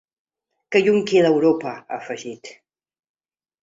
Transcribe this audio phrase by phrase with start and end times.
[0.71, 2.55] Que lluny queda Europa, ha afegit.